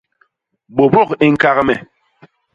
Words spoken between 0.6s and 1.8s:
Bôbôk i ñkak me!